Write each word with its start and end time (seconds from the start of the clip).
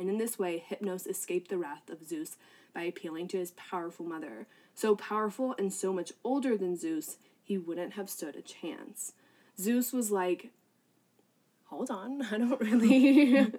and 0.00 0.08
in 0.08 0.18
this 0.18 0.38
way, 0.38 0.64
Hypnos 0.68 1.06
escaped 1.06 1.48
the 1.50 1.58
wrath 1.58 1.88
of 1.90 2.08
Zeus 2.08 2.36
by 2.74 2.82
appealing 2.82 3.28
to 3.28 3.38
his 3.38 3.50
powerful 3.52 4.04
mother. 4.06 4.46
So 4.74 4.96
powerful 4.96 5.54
and 5.58 5.72
so 5.72 5.92
much 5.92 6.12
older 6.24 6.56
than 6.56 6.76
Zeus, 6.76 7.18
he 7.42 7.58
wouldn't 7.58 7.92
have 7.94 8.08
stood 8.08 8.34
a 8.34 8.42
chance. 8.42 9.12
Zeus 9.58 9.92
was 9.92 10.10
like, 10.10 10.48
hold 11.66 11.90
on, 11.90 12.22
I 12.32 12.38
don't 12.38 12.60
really. 12.60 13.52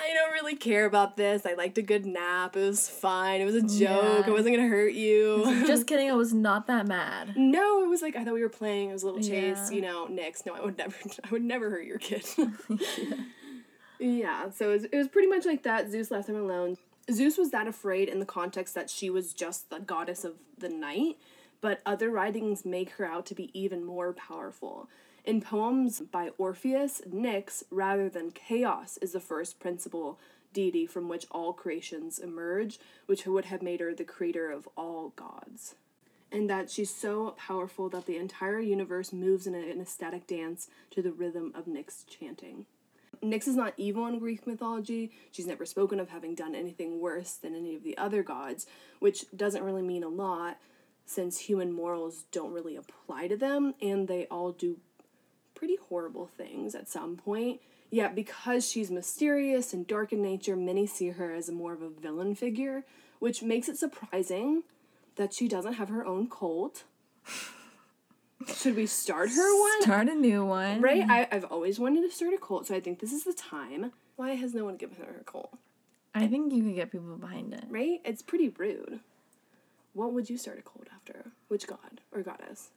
I 0.00 0.14
don't 0.14 0.32
really 0.32 0.54
care 0.54 0.86
about 0.86 1.16
this. 1.16 1.44
I 1.44 1.54
liked 1.54 1.76
a 1.76 1.82
good 1.82 2.06
nap. 2.06 2.56
It 2.56 2.60
was 2.60 2.88
fine. 2.88 3.40
It 3.40 3.44
was 3.46 3.56
a 3.56 3.62
joke. 3.62 4.26
Yeah. 4.26 4.26
It 4.28 4.30
wasn't 4.30 4.54
gonna 4.56 4.68
hurt 4.68 4.92
you. 4.92 5.42
Just 5.66 5.88
kidding, 5.88 6.08
I 6.08 6.14
was 6.14 6.32
not 6.32 6.68
that 6.68 6.86
mad. 6.86 7.36
no, 7.36 7.82
it 7.82 7.88
was 7.88 8.00
like 8.00 8.14
I 8.14 8.24
thought 8.24 8.34
we 8.34 8.42
were 8.42 8.48
playing. 8.48 8.90
It 8.90 8.92
was 8.92 9.02
a 9.02 9.06
little 9.06 9.20
chase, 9.20 9.70
Yeah. 9.70 9.74
you 9.74 9.80
know. 9.82 10.06
Nyx. 10.06 10.46
No, 10.46 10.54
I 10.54 10.60
would 10.60 10.78
never. 10.78 10.94
I 11.24 11.28
would 11.30 11.42
never 11.42 11.68
hurt 11.70 11.84
your 11.84 11.98
kid. 11.98 12.24
yeah. 12.36 13.16
Yeah, 13.98 14.50
so 14.50 14.70
it 14.70 14.72
was, 14.74 14.84
it 14.84 14.96
was 14.96 15.08
pretty 15.08 15.28
much 15.28 15.44
like 15.44 15.62
that. 15.64 15.90
Zeus 15.90 16.10
left 16.10 16.28
them 16.28 16.36
alone. 16.36 16.76
Zeus 17.10 17.38
was 17.38 17.50
that 17.50 17.66
afraid 17.66 18.08
in 18.08 18.20
the 18.20 18.26
context 18.26 18.74
that 18.74 18.90
she 18.90 19.10
was 19.10 19.32
just 19.32 19.70
the 19.70 19.80
goddess 19.80 20.24
of 20.24 20.34
the 20.58 20.68
night, 20.68 21.16
but 21.60 21.80
other 21.86 22.10
writings 22.10 22.64
make 22.64 22.90
her 22.90 23.04
out 23.04 23.26
to 23.26 23.34
be 23.34 23.50
even 23.58 23.84
more 23.84 24.12
powerful. 24.12 24.88
In 25.24 25.40
poems 25.40 26.00
by 26.00 26.30
Orpheus, 26.38 27.02
Nyx, 27.08 27.62
rather 27.70 28.08
than 28.08 28.30
Chaos, 28.30 28.98
is 28.98 29.12
the 29.12 29.20
first 29.20 29.58
principal 29.58 30.18
deity 30.52 30.86
from 30.86 31.08
which 31.08 31.26
all 31.30 31.52
creations 31.52 32.18
emerge, 32.18 32.78
which 33.06 33.26
would 33.26 33.46
have 33.46 33.62
made 33.62 33.80
her 33.80 33.94
the 33.94 34.04
creator 34.04 34.50
of 34.50 34.68
all 34.76 35.12
gods. 35.16 35.74
And 36.30 36.48
that 36.48 36.70
she's 36.70 36.94
so 36.94 37.34
powerful 37.38 37.88
that 37.88 38.06
the 38.06 38.16
entire 38.16 38.60
universe 38.60 39.12
moves 39.12 39.46
in 39.46 39.54
an 39.54 39.80
ecstatic 39.80 40.26
dance 40.26 40.68
to 40.90 41.02
the 41.02 41.12
rhythm 41.12 41.52
of 41.54 41.66
Nyx 41.66 42.04
chanting. 42.06 42.66
Nyx 43.22 43.48
is 43.48 43.56
not 43.56 43.74
evil 43.76 44.06
in 44.06 44.18
Greek 44.18 44.46
mythology. 44.46 45.12
She's 45.30 45.46
never 45.46 45.66
spoken 45.66 46.00
of 46.00 46.10
having 46.10 46.34
done 46.34 46.54
anything 46.54 47.00
worse 47.00 47.32
than 47.32 47.54
any 47.54 47.74
of 47.74 47.82
the 47.82 47.96
other 47.98 48.22
gods, 48.22 48.66
which 48.98 49.24
doesn't 49.36 49.62
really 49.62 49.82
mean 49.82 50.02
a 50.02 50.08
lot 50.08 50.58
since 51.04 51.38
human 51.38 51.72
morals 51.72 52.24
don't 52.32 52.52
really 52.52 52.76
apply 52.76 53.28
to 53.28 53.36
them 53.36 53.74
and 53.80 54.08
they 54.08 54.26
all 54.26 54.52
do 54.52 54.78
pretty 55.54 55.76
horrible 55.88 56.26
things 56.36 56.74
at 56.74 56.88
some 56.88 57.16
point. 57.16 57.60
Yet, 57.90 58.14
because 58.14 58.68
she's 58.68 58.90
mysterious 58.90 59.72
and 59.72 59.86
dark 59.86 60.12
in 60.12 60.22
nature, 60.22 60.54
many 60.54 60.86
see 60.86 61.08
her 61.08 61.32
as 61.32 61.50
more 61.50 61.72
of 61.72 61.80
a 61.80 61.88
villain 61.88 62.34
figure, 62.34 62.84
which 63.18 63.42
makes 63.42 63.68
it 63.68 63.78
surprising 63.78 64.64
that 65.16 65.32
she 65.32 65.48
doesn't 65.48 65.74
have 65.74 65.88
her 65.88 66.04
own 66.04 66.28
cult. 66.28 66.84
Should 68.54 68.76
we 68.76 68.86
start 68.86 69.30
her 69.30 69.60
one? 69.60 69.82
Start 69.82 70.08
a 70.08 70.14
new 70.14 70.44
one. 70.44 70.80
Right? 70.80 71.04
I, 71.08 71.28
I've 71.30 71.44
always 71.44 71.78
wanted 71.78 72.02
to 72.02 72.10
start 72.14 72.34
a 72.34 72.38
cult, 72.38 72.66
so 72.66 72.74
I 72.74 72.80
think 72.80 73.00
this 73.00 73.12
is 73.12 73.24
the 73.24 73.32
time. 73.32 73.92
Why 74.16 74.34
has 74.34 74.54
no 74.54 74.64
one 74.64 74.76
given 74.76 74.96
her 74.96 75.18
a 75.20 75.24
cult? 75.24 75.56
I 76.14 76.26
think 76.26 76.52
you 76.52 76.62
could 76.62 76.74
get 76.74 76.90
people 76.90 77.16
behind 77.16 77.54
it. 77.54 77.64
Right? 77.68 78.00
It's 78.04 78.22
pretty 78.22 78.48
rude. 78.48 79.00
What 79.92 80.12
would 80.12 80.28
you 80.28 80.36
start 80.38 80.58
a 80.58 80.62
cult 80.62 80.88
after? 80.94 81.32
Which 81.48 81.66
god 81.66 82.00
or 82.12 82.22
goddess? 82.22 82.70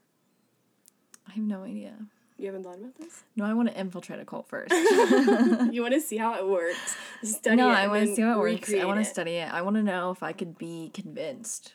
I 1.28 1.34
have 1.34 1.44
no 1.44 1.64
idea. 1.64 1.94
You 2.38 2.48
haven't 2.48 2.64
thought 2.64 2.80
about 2.80 2.96
this? 2.96 3.24
No, 3.36 3.46
I 3.46 3.54
want 3.54 3.70
to 3.70 3.80
infiltrate 3.80 4.20
a 4.20 4.26
cult 4.26 4.48
first. 4.48 4.72
you 5.72 5.82
want 5.82 5.94
to 5.94 6.02
see 6.02 6.18
how 6.18 6.34
it 6.36 6.48
works. 6.48 6.96
Study 7.24 7.56
no, 7.56 7.70
it 7.70 7.74
I 7.74 7.88
want 7.88 8.08
to 8.08 8.16
see 8.16 8.24
how 8.24 8.34
it 8.34 8.40
works. 8.40 8.74
I 8.74 8.86
want 8.86 9.00
to 9.00 9.06
study 9.06 9.34
it. 9.34 9.54
I 9.54 9.62
want 9.62 9.76
to 9.76 9.84
know 9.84 10.10
if 10.10 10.24
I 10.24 10.32
could 10.32 10.58
be 10.58 10.90
convinced 10.94 11.74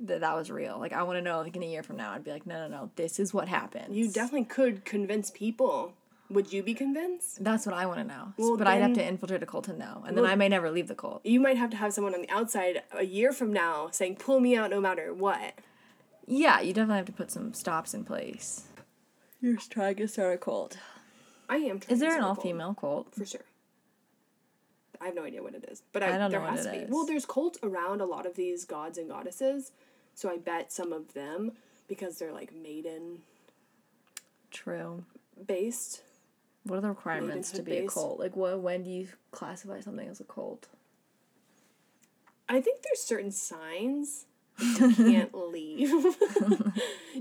that 0.00 0.20
that 0.20 0.34
was 0.34 0.50
real. 0.50 0.78
Like, 0.78 0.92
I 0.92 1.02
want 1.02 1.18
to 1.18 1.22
know, 1.22 1.40
like, 1.40 1.56
in 1.56 1.62
a 1.62 1.66
year 1.66 1.82
from 1.82 1.96
now, 1.96 2.12
I'd 2.12 2.24
be 2.24 2.30
like, 2.30 2.46
no, 2.46 2.66
no, 2.66 2.76
no, 2.76 2.90
this 2.96 3.20
is 3.20 3.32
what 3.32 3.48
happened. 3.48 3.94
You 3.94 4.10
definitely 4.10 4.44
could 4.44 4.84
convince 4.84 5.30
people. 5.30 5.94
Would 6.30 6.52
you 6.52 6.62
be 6.62 6.72
convinced? 6.72 7.44
That's 7.44 7.66
what 7.66 7.74
I 7.74 7.84
want 7.84 7.98
to 8.00 8.04
know. 8.04 8.32
Well, 8.38 8.56
but 8.56 8.66
I'd 8.66 8.80
have 8.80 8.94
to 8.94 9.06
infiltrate 9.06 9.42
a 9.42 9.46
cult 9.46 9.64
to 9.64 9.76
know. 9.76 10.02
And 10.06 10.16
then 10.16 10.24
I 10.24 10.34
may 10.34 10.48
never 10.48 10.70
leave 10.70 10.88
the 10.88 10.94
cult. 10.94 11.24
You 11.24 11.40
might 11.40 11.58
have 11.58 11.70
to 11.70 11.76
have 11.76 11.92
someone 11.92 12.14
on 12.14 12.22
the 12.22 12.30
outside 12.30 12.82
a 12.92 13.04
year 13.04 13.32
from 13.32 13.52
now 13.52 13.88
saying, 13.90 14.16
pull 14.16 14.40
me 14.40 14.56
out 14.56 14.70
no 14.70 14.80
matter 14.80 15.12
what. 15.12 15.54
Yeah, 16.26 16.60
you 16.60 16.72
definitely 16.72 16.96
have 16.96 17.06
to 17.06 17.12
put 17.12 17.30
some 17.30 17.52
stops 17.52 17.92
in 17.92 18.04
place. 18.04 18.64
You're 19.42 19.56
trying 19.56 19.96
to 19.96 20.08
start 20.08 20.34
a 20.34 20.38
cult. 20.38 20.78
I 21.48 21.56
am 21.56 21.80
trying 21.80 21.94
Is 21.94 22.00
there 22.00 22.12
an 22.12 22.20
start 22.20 22.24
a 22.24 22.26
all 22.28 22.34
female 22.42 22.74
cult? 22.74 23.14
For 23.14 23.26
sure. 23.26 23.42
I 25.02 25.06
have 25.06 25.14
no 25.16 25.24
idea 25.24 25.42
what 25.42 25.54
it 25.54 25.64
is, 25.68 25.82
but 25.92 26.02
I, 26.02 26.14
I 26.14 26.18
don't 26.18 26.30
there 26.30 26.40
know 26.40 26.46
what 26.46 26.56
has 26.56 26.66
it 26.66 26.70
to 26.72 26.76
be. 26.78 26.84
is. 26.84 26.90
Well, 26.90 27.04
there's 27.04 27.26
cults 27.26 27.58
around 27.62 28.00
a 28.00 28.04
lot 28.06 28.24
of 28.24 28.34
these 28.36 28.64
gods 28.64 28.96
and 28.98 29.08
goddesses, 29.08 29.72
so 30.14 30.30
I 30.30 30.36
bet 30.38 30.70
some 30.72 30.92
of 30.92 31.12
them 31.14 31.52
because 31.88 32.18
they're 32.18 32.32
like 32.32 32.54
maiden 32.54 33.18
True. 34.50 35.04
based. 35.46 36.02
What 36.64 36.76
are 36.78 36.82
the 36.82 36.88
requirements 36.88 37.50
to 37.52 37.62
be 37.62 37.72
a 37.72 37.74
Maidenhood-based. 37.82 37.94
cult? 37.94 38.20
Like, 38.20 38.36
what? 38.36 38.60
When 38.60 38.84
do 38.84 38.90
you 38.90 39.08
classify 39.32 39.80
something 39.80 40.08
as 40.08 40.20
a 40.20 40.24
cult? 40.24 40.68
I 42.48 42.60
think 42.60 42.82
there's 42.82 43.00
certain 43.00 43.32
signs 43.32 44.26
you 44.60 44.94
can't 44.94 45.34
leave. 45.52 45.88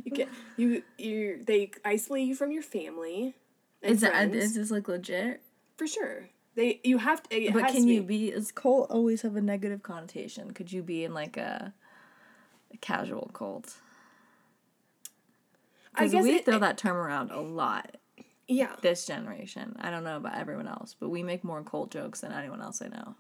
you 0.04 0.12
can 0.14 0.28
you 0.58 0.84
you 0.98 1.42
they 1.44 1.72
isolate 1.84 2.28
you 2.28 2.36
from 2.36 2.52
your 2.52 2.62
family. 2.64 3.34
And 3.82 3.94
Is 3.94 4.02
that 4.02 4.12
friends, 4.12 4.36
is 4.36 4.54
this 4.56 4.70
like 4.72 4.88
legit? 4.88 5.42
for 5.78 5.88
sure? 5.88 6.30
They 6.56 6.80
you 6.84 6.98
have 6.98 7.24
to. 7.24 7.36
It 7.36 7.54
But 7.54 7.68
can 7.72 7.84
to 7.84 7.94
you 7.94 8.02
be. 8.04 8.30
be? 8.30 8.32
Does 8.32 8.52
cult 8.52 8.92
always 8.92 9.22
have 9.22 9.36
a 9.36 9.42
negative 9.42 9.84
connotation? 9.84 10.52
Could 10.52 10.72
you 10.72 10.82
be 10.84 11.04
in 11.06 11.14
like 11.14 11.38
a, 11.38 11.74
a 12.74 12.78
casual 12.78 13.30
cult? 13.34 13.76
I 15.96 16.02
Because 16.06 16.12
guess 16.12 16.24
we 16.24 16.36
it- 16.36 16.46
throw 16.46 16.56
it- 16.58 16.60
that 16.60 16.78
term 16.78 16.98
around 16.98 17.32
a 17.32 17.40
lot 17.42 17.98
Yeah, 18.48 18.76
this 18.82 19.06
generation. 19.06 19.76
I 19.80 19.92
don't 19.92 20.04
know 20.04 20.18
about 20.18 20.36
everyone 20.38 20.68
else, 20.68 20.96
but 21.00 21.10
we 21.10 21.24
make 21.24 21.44
more 21.44 21.64
cult 21.64 21.90
jokes 21.92 22.22
than 22.22 22.32
anyone 22.34 22.62
else 22.62 22.82
I 22.82 22.88
know. 22.88 23.16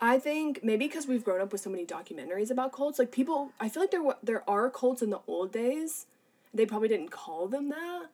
I 0.00 0.18
think 0.18 0.60
maybe 0.62 0.86
because 0.86 1.06
we've 1.06 1.24
grown 1.24 1.40
up 1.40 1.52
with 1.52 1.60
so 1.62 1.70
many 1.70 1.86
documentaries 1.86 2.50
about 2.50 2.72
cults, 2.72 2.98
like 2.98 3.10
people, 3.12 3.52
I 3.60 3.68
feel 3.68 3.82
like 3.82 3.90
there 3.90 4.02
there 4.22 4.48
are 4.48 4.68
cults 4.70 5.02
in 5.02 5.10
the 5.10 5.20
old 5.26 5.52
days. 5.52 6.06
They 6.52 6.66
probably 6.66 6.88
didn't 6.88 7.10
call 7.10 7.48
them 7.48 7.68
that, 7.70 8.06